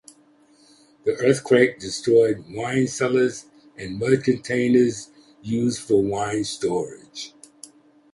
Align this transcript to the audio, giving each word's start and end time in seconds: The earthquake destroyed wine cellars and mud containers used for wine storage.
The 1.03 1.11
earthquake 1.17 1.77
destroyed 1.77 2.45
wine 2.49 2.87
cellars 2.87 3.45
and 3.77 3.99
mud 3.99 4.23
containers 4.23 5.11
used 5.43 5.79
for 5.79 6.01
wine 6.01 6.43
storage. 6.43 7.35